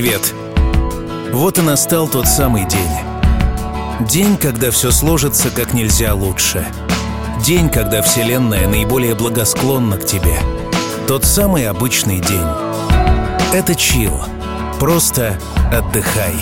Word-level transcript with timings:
Привет. 0.00 0.32
Вот 1.32 1.58
и 1.58 1.60
настал 1.60 2.06
тот 2.06 2.28
самый 2.28 2.68
день. 2.68 4.06
День, 4.08 4.36
когда 4.36 4.70
все 4.70 4.92
сложится 4.92 5.50
как 5.50 5.74
нельзя 5.74 6.14
лучше. 6.14 6.64
День, 7.44 7.68
когда 7.68 8.00
Вселенная 8.02 8.68
наиболее 8.68 9.16
благосклонна 9.16 9.96
к 9.96 10.06
тебе. 10.06 10.38
Тот 11.08 11.24
самый 11.24 11.68
обычный 11.68 12.20
день. 12.20 12.46
Это 13.52 13.74
чил. 13.74 14.12
Просто 14.78 15.36
отдыхай. 15.72 16.36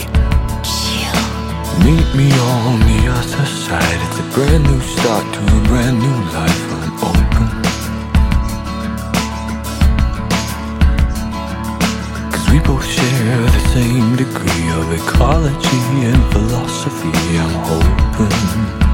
Meet 1.79 2.15
me 2.15 2.31
on 2.31 2.79
the 2.81 3.09
other 3.09 3.47
side. 3.47 4.01
It's 4.05 4.19
a 4.19 4.35
brand 4.35 4.65
new 4.65 4.81
start 4.83 5.25
to 5.33 5.57
a 5.57 5.61
brand 5.67 5.99
new 5.99 6.35
life. 6.35 6.66
Same 13.77 14.17
degree 14.17 14.69
of 14.79 14.91
ecology 14.91 15.83
and 16.09 16.33
philosophy. 16.33 17.13
I'm 17.37 17.51
hoping. 17.69 18.86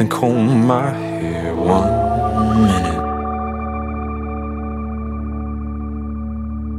And 0.00 0.10
comb 0.10 0.66
my 0.66 0.90
hair. 0.92 1.54
One 1.54 2.62
minute. 2.62 3.00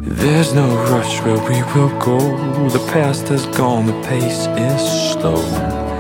There's 0.03 0.53
no 0.53 0.67
rush 0.89 1.21
where 1.21 1.37
we 1.49 1.61
will 1.73 1.93
go. 1.99 2.17
The 2.69 2.83
past 2.91 3.29
is 3.29 3.45
gone, 3.57 3.85
the 3.85 4.01
pace 4.01 4.47
is 4.47 5.11
slow. 5.11 5.91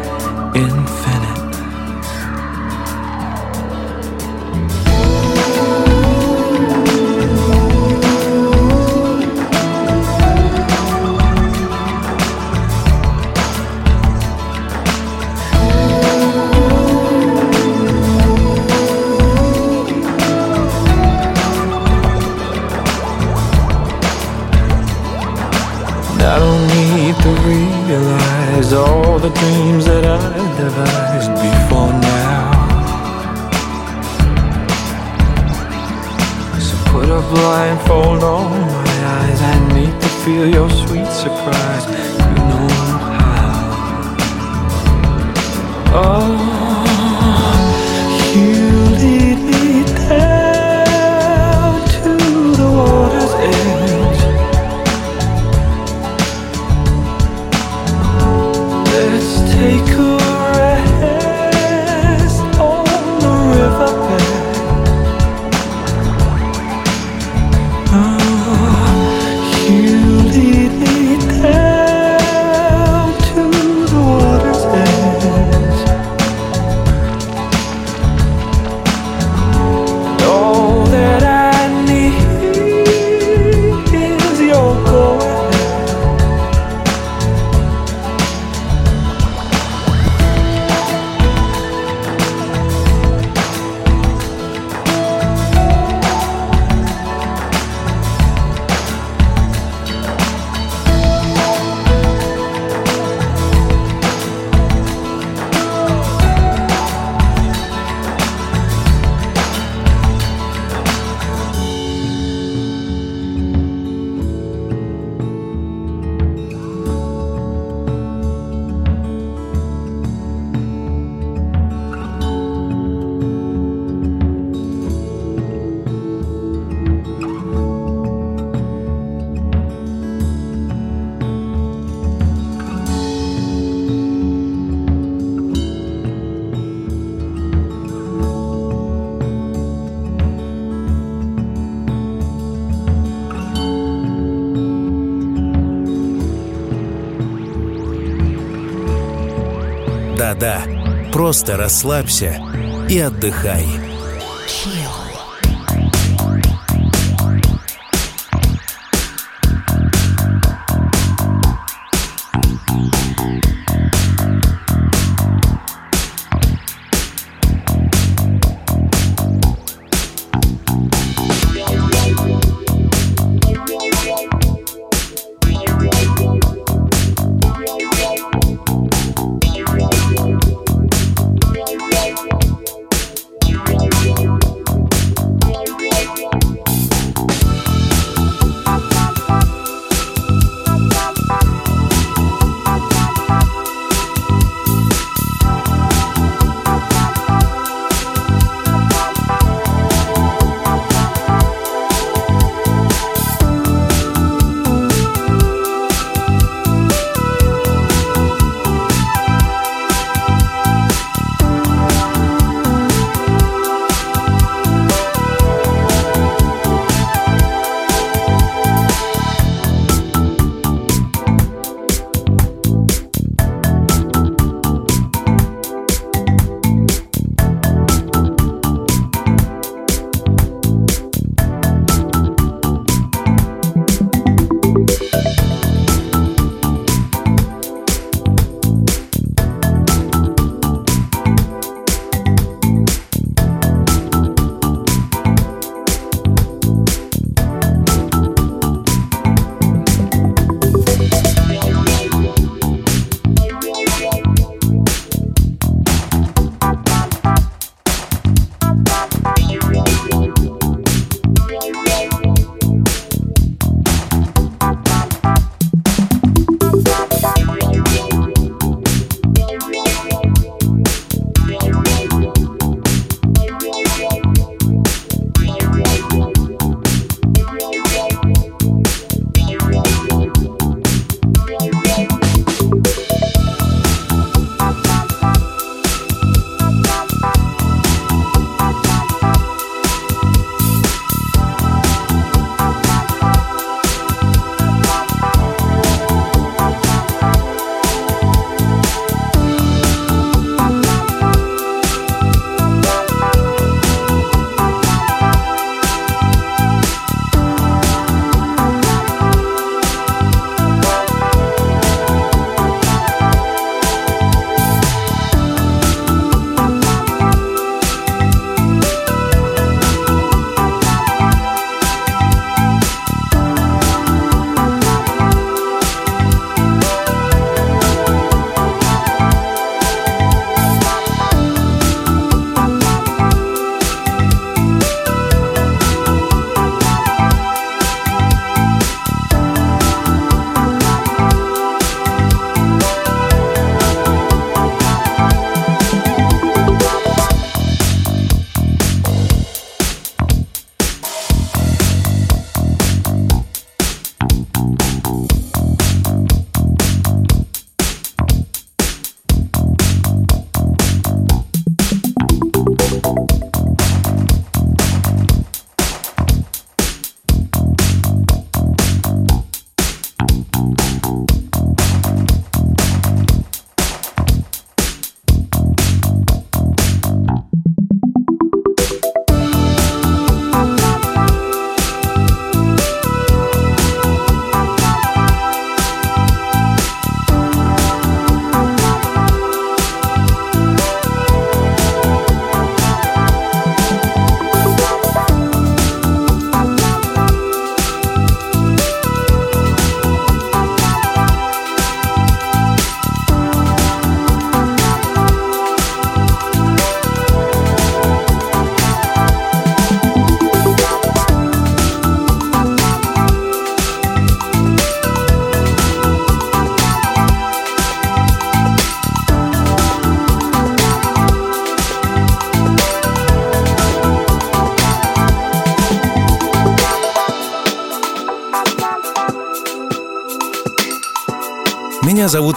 Просто 151.41 151.57
расслабься 151.57 152.39
и 152.87 152.99
отдыхай. 152.99 153.90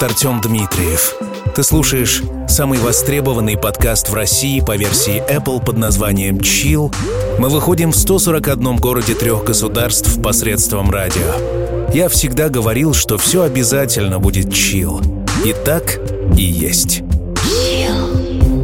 Артем 0.04 0.40
Дмитриев. 0.42 1.14
Ты 1.54 1.62
слушаешь 1.62 2.23
самый 2.46 2.78
востребованный 2.78 3.56
подкаст 3.56 4.11
в 4.11 4.14
России 4.14 4.61
по 4.61 4.76
версии 4.76 5.23
Apple 5.30 5.64
под 5.64 5.78
названием 5.78 6.37
«Chill». 6.37 6.94
Мы 7.38 7.49
выходим 7.49 7.90
в 7.90 7.96
141 7.96 8.76
городе 8.76 9.14
трех 9.14 9.44
государств 9.44 10.20
посредством 10.23 10.90
радио. 10.90 11.88
Я 11.94 12.11
всегда 12.11 12.50
говорил, 12.50 12.92
что 12.92 13.16
все 13.16 13.44
обязательно 13.44 14.18
будет 14.20 14.49
«Chill». 14.49 15.02
И 15.42 15.54
так 15.64 15.99
и 16.37 16.42
есть. 16.42 17.02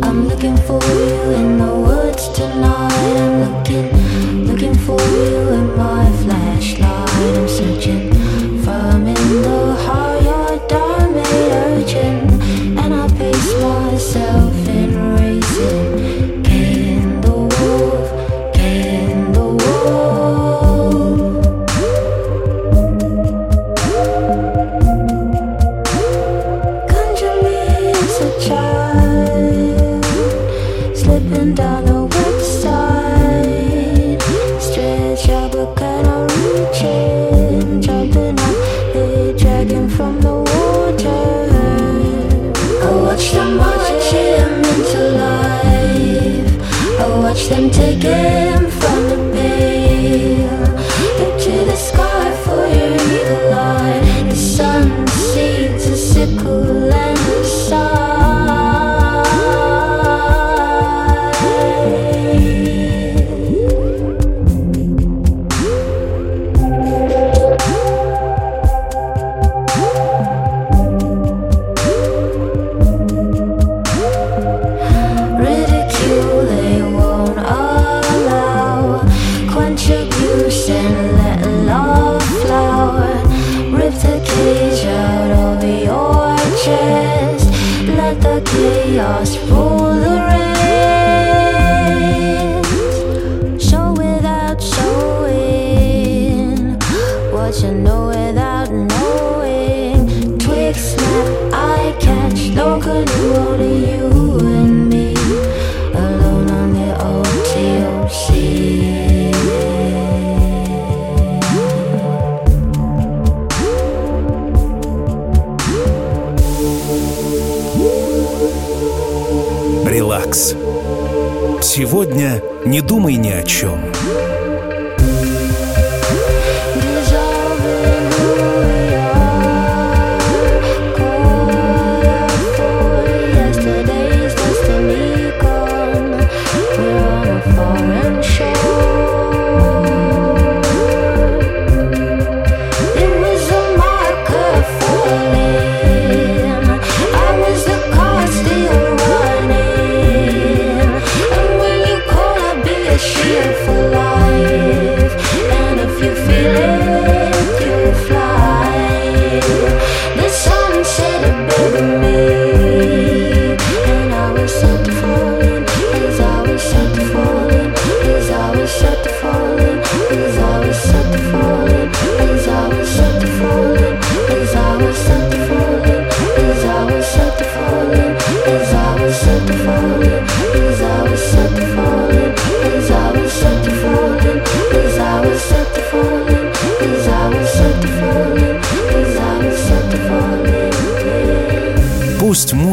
I'm. 0.02 0.30
I'm 5.62 6.19
watch 43.20 43.32
them 43.32 43.56
march 43.58 43.76
marching 43.76 44.64
into 44.72 45.02
life. 45.10 47.00
I 47.00 47.18
watch 47.18 47.48
them 47.48 47.70
take 47.70 48.02
it. 48.02 48.49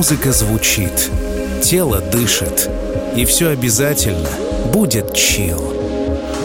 Музыка 0.10 0.32
звучит, 0.32 1.12
тело 1.62 2.00
дышит, 2.00 2.70
и 3.18 3.26
все 3.26 3.50
обязательно 3.50 4.30
будет 4.72 5.14
чил. 5.14 5.60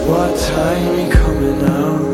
What 0.08 0.36
time 0.36 1.08
coming 1.12 1.62
out? 1.68 2.11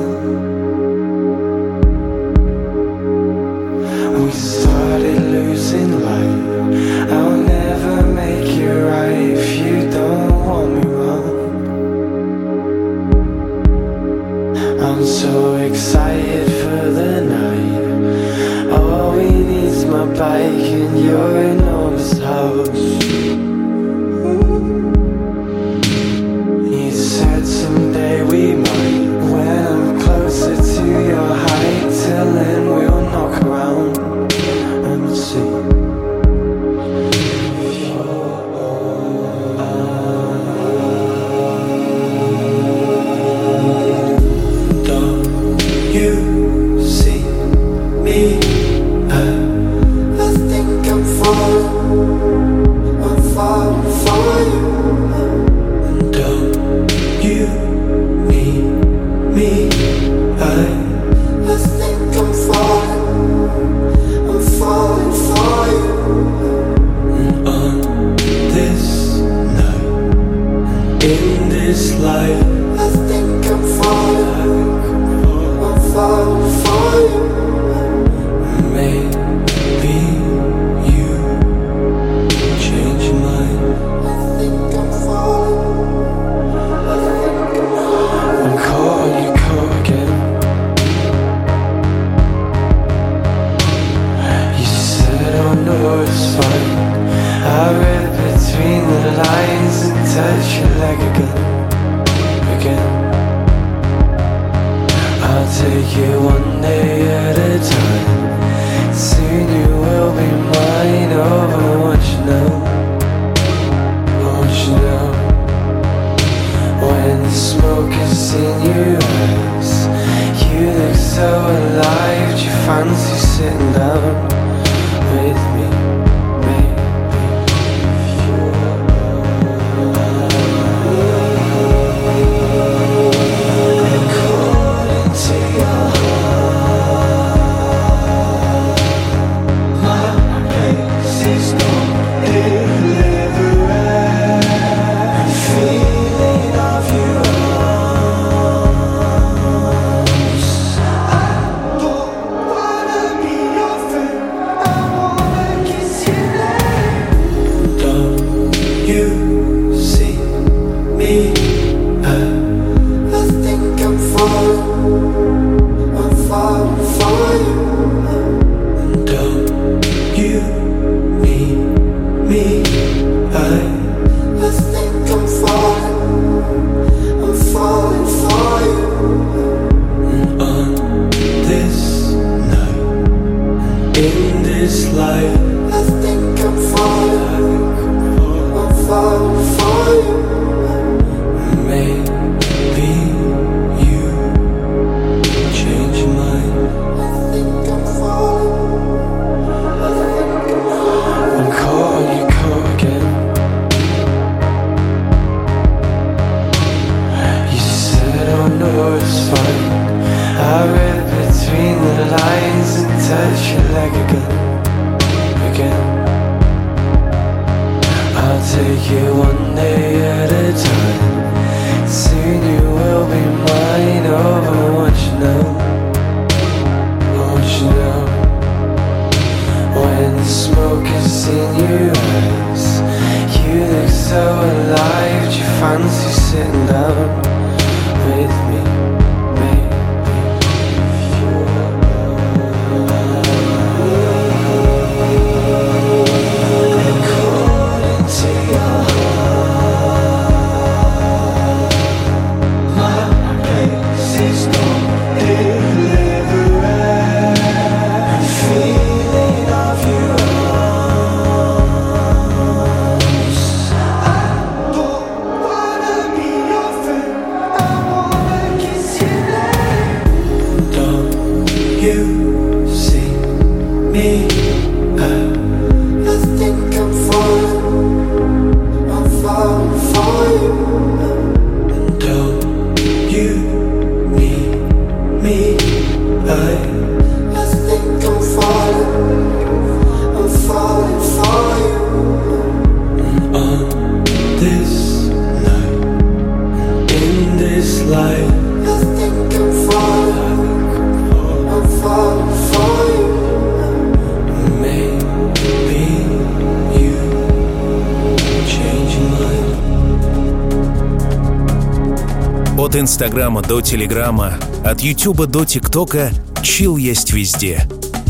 Инстаграма 312.98 313.42
до 313.42 313.60
Телеграма, 313.60 314.34
от 314.64 314.80
Ютуба 314.80 315.28
до 315.28 315.44
ТикТока, 315.44 316.10
чил 316.42 316.76
есть 316.76 317.12
везде. 317.12 317.68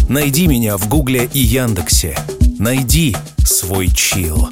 Найди 0.09 0.47
меня 0.47 0.79
в 0.79 0.89
Гугле 0.89 1.29
и 1.31 1.41
Яндексе. 1.41 2.17
Найди 2.59 3.15
свой 3.45 3.89
чил. 3.89 4.49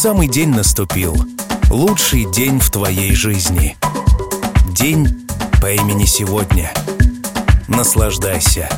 Самый 0.00 0.28
день 0.28 0.48
наступил. 0.48 1.14
Лучший 1.68 2.24
день 2.24 2.58
в 2.58 2.70
твоей 2.70 3.14
жизни. 3.14 3.76
День 4.74 5.28
по 5.60 5.70
имени 5.70 6.06
сегодня. 6.06 6.72
Наслаждайся. 7.68 8.70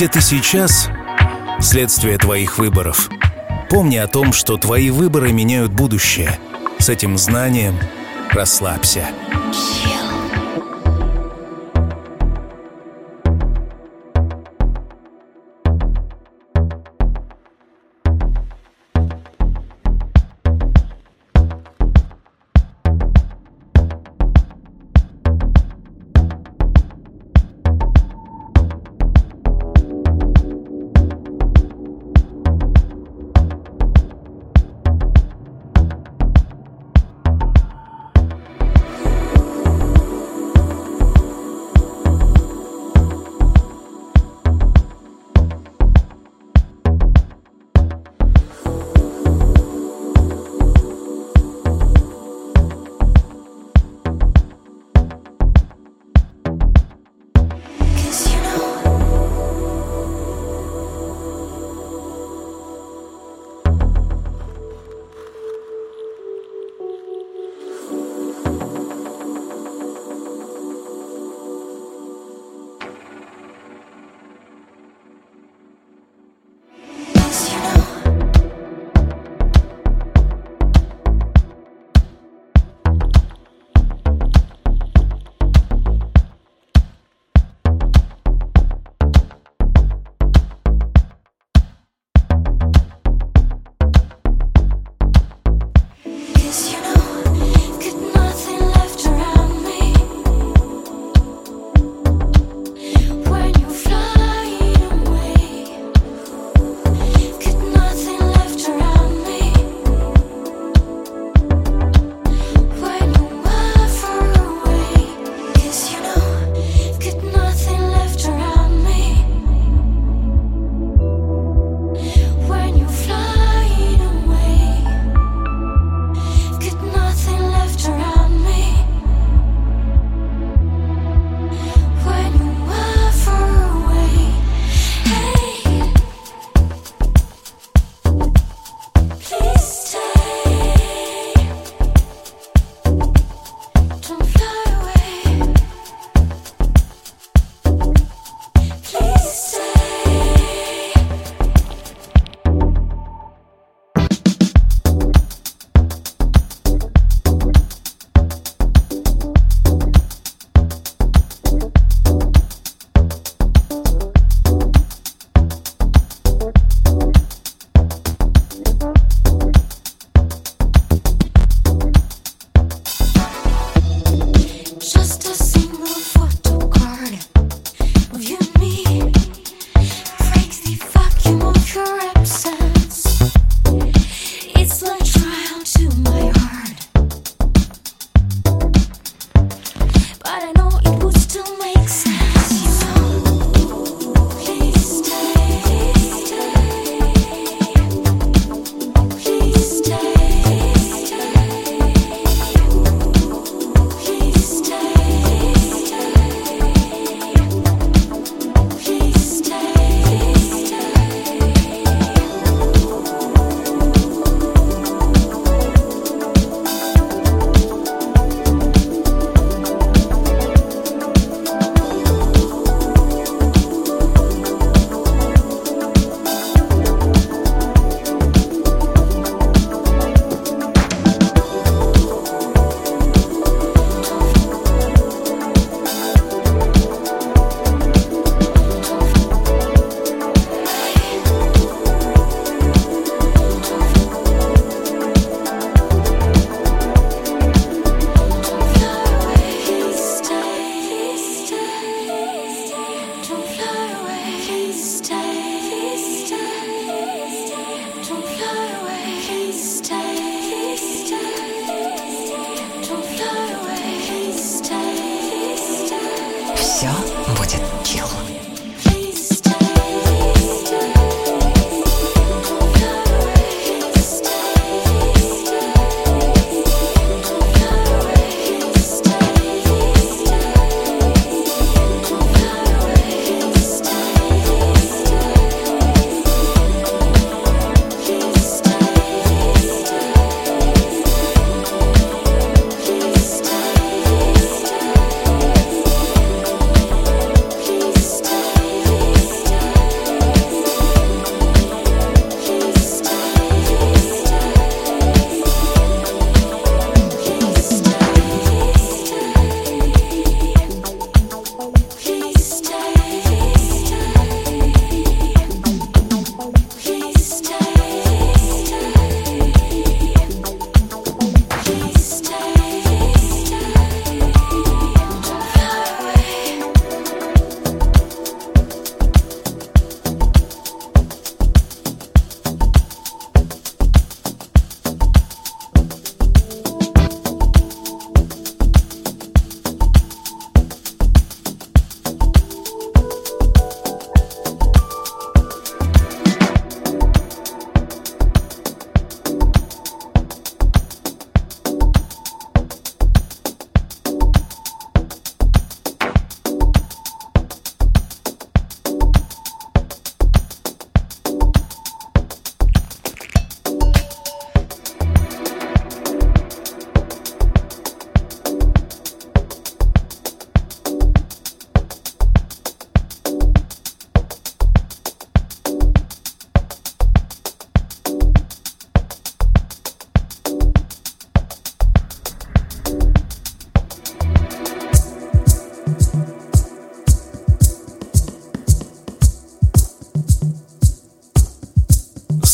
Где 0.00 0.08
ты 0.08 0.22
сейчас, 0.22 0.88
следствие 1.60 2.16
твоих 2.16 2.56
выборов. 2.56 3.10
Помни 3.68 3.98
о 3.98 4.06
том, 4.06 4.32
что 4.32 4.56
твои 4.56 4.88
выборы 4.88 5.30
меняют 5.30 5.72
будущее. 5.72 6.38
С 6.78 6.88
этим 6.88 7.18
знанием 7.18 7.78
расслабься. 8.30 9.06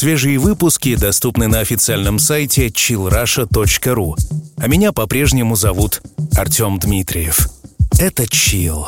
Свежие 0.07 0.39
выпуски 0.39 0.95
доступны 0.95 1.49
на 1.49 1.59
официальном 1.59 2.21
сайте 2.21 2.69
chillrusha.ru. 2.69 4.15
А 4.57 4.69
меня 4.69 4.93
по-прежнему 4.93 5.57
зовут 5.57 6.01
Артем 6.37 6.79
Дмитриев. 6.79 7.49
Это 7.99 8.23
Chill. 8.23 8.87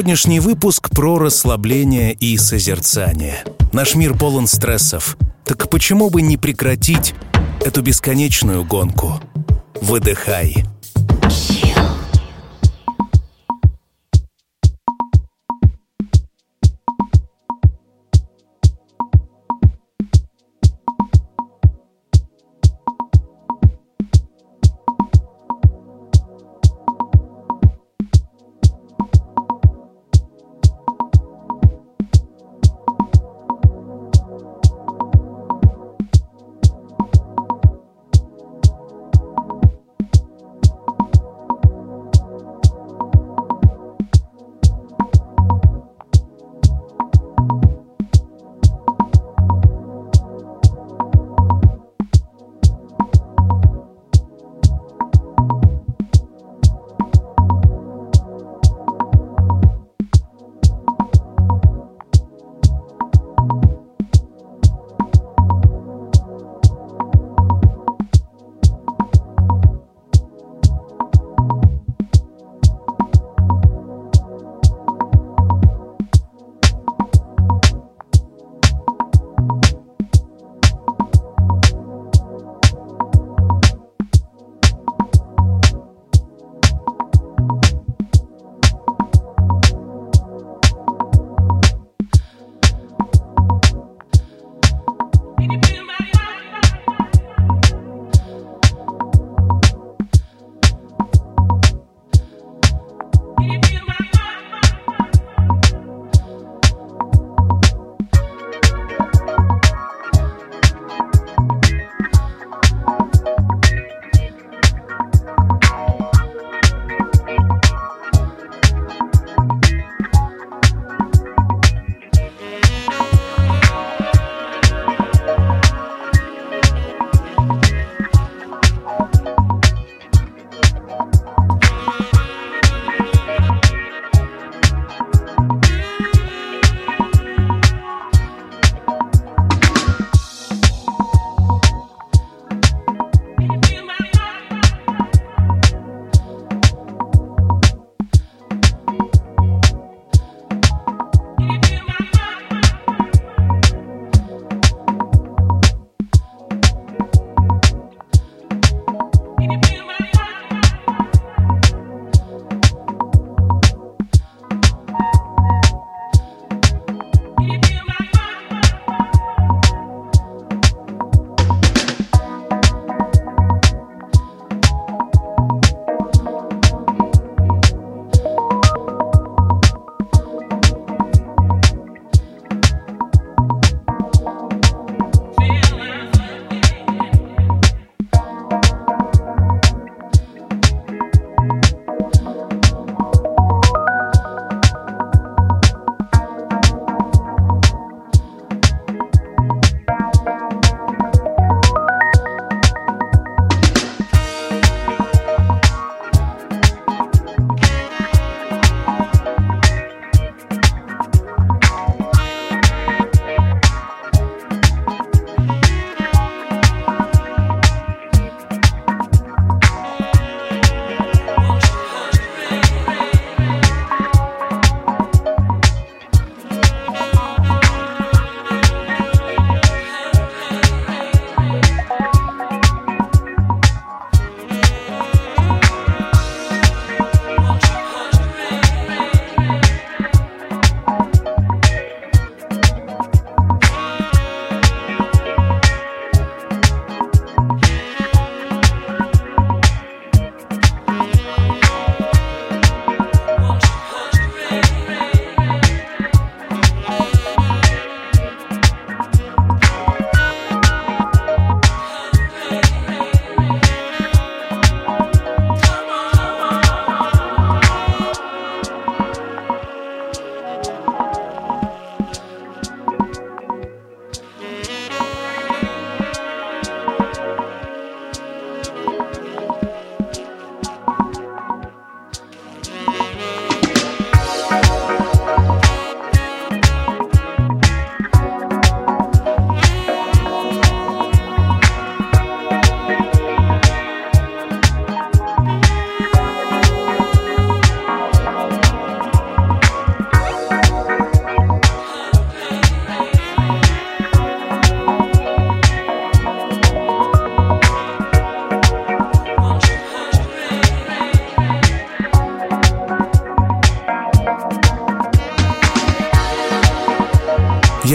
Сегодняшний 0.00 0.40
выпуск 0.40 0.88
про 0.88 1.18
расслабление 1.18 2.14
и 2.14 2.38
созерцание. 2.38 3.44
Наш 3.74 3.94
мир 3.94 4.16
полон 4.16 4.46
стрессов. 4.46 5.18
Так 5.44 5.68
почему 5.68 6.08
бы 6.08 6.22
не 6.22 6.38
прекратить 6.38 7.12
эту 7.62 7.82
бесконечную 7.82 8.64
гонку? 8.64 9.20
Выдыхай. 9.82 10.64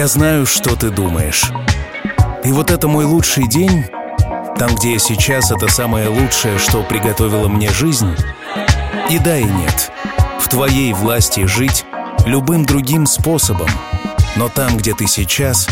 Я 0.05 0.09
знаю, 0.09 0.45
что 0.45 0.75
ты 0.75 0.91
думаешь. 0.91 1.45
И 2.43 2.51
вот 2.51 2.69
это 2.69 2.87
мой 2.87 3.05
лучший 3.05 3.47
день, 3.47 3.85
там, 4.55 4.75
где 4.75 4.93
я 4.93 4.99
сейчас, 4.99 5.51
это 5.51 5.67
самое 5.67 6.09
лучшее, 6.09 6.59
что 6.59 6.83
приготовила 6.83 7.47
мне 7.47 7.71
жизнь. 7.71 8.13
И 9.09 9.17
да, 9.17 9.35
и 9.35 9.45
нет. 9.45 9.91
В 10.39 10.47
твоей 10.47 10.93
власти 10.93 11.47
жить 11.47 11.85
любым 12.27 12.67
другим 12.67 13.07
способом. 13.07 13.67
Но 14.35 14.47
там, 14.47 14.77
где 14.77 14.93
ты 14.93 15.07
сейчас, 15.07 15.67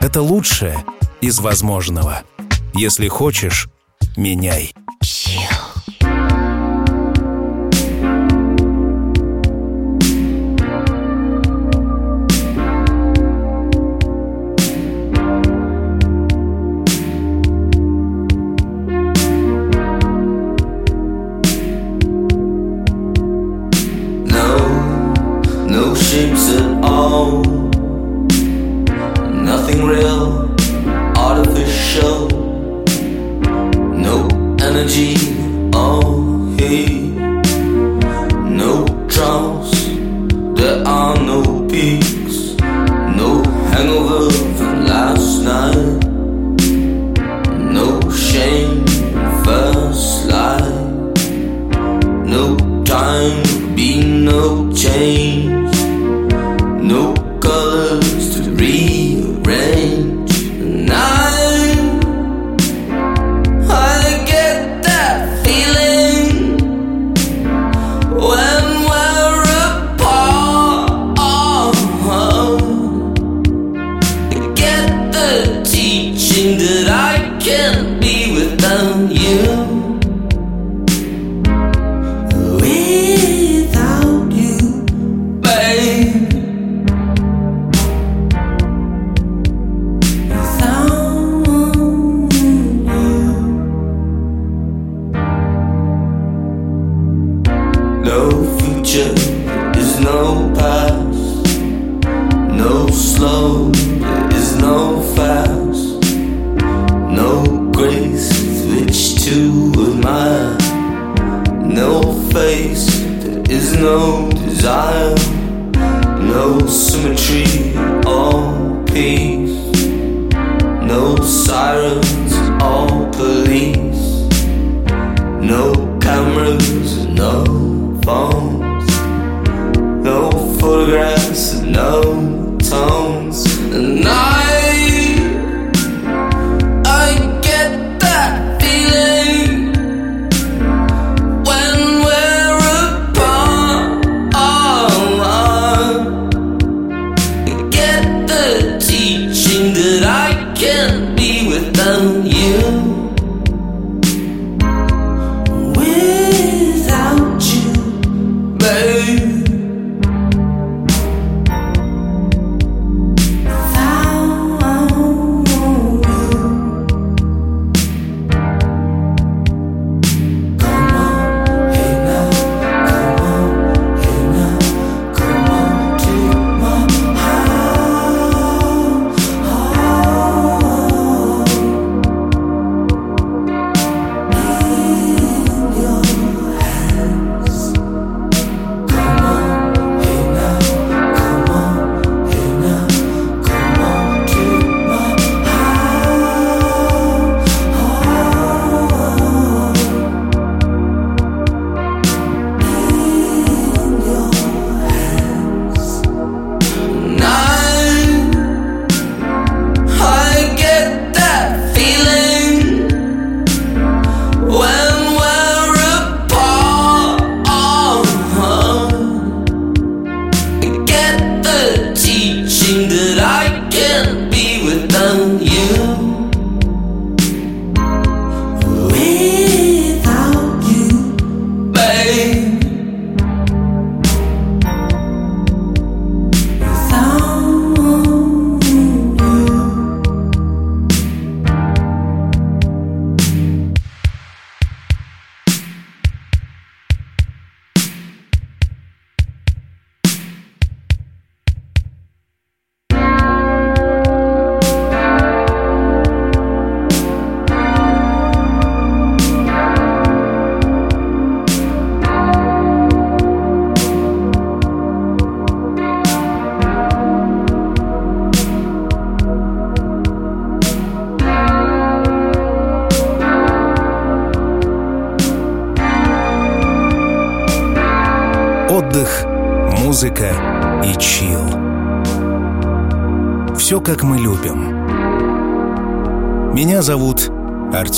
это 0.00 0.20
лучшее 0.20 0.84
из 1.22 1.40
возможного. 1.40 2.20
Если 2.74 3.08
хочешь, 3.08 3.70
меняй. 4.18 4.74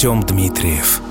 Артем 0.00 0.22
Дмитриев. 0.22 1.02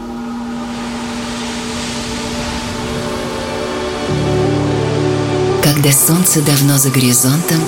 Когда 5.64 5.92
солнце 5.92 6.42
давно 6.42 6.80
за 6.80 6.90
горизонтом, 6.90 7.60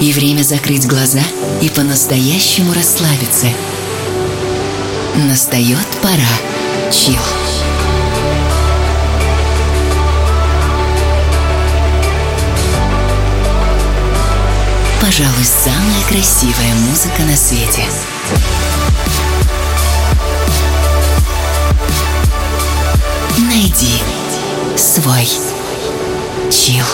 и 0.00 0.12
время 0.12 0.42
закрыть 0.42 0.88
глаза 0.88 1.22
и 1.62 1.68
по-настоящему 1.68 2.72
расслабиться. 2.72 3.46
Настает 5.28 5.86
пора. 6.02 6.90
Чил. 6.90 7.14
Пожалуй, 15.00 15.44
самая 15.44 16.02
красивая 16.08 16.74
музыка 16.88 17.22
на 17.22 17.36
свете. 17.36 17.84
Найди 23.48 24.02
свой 24.76 25.26
чил. 26.50 26.84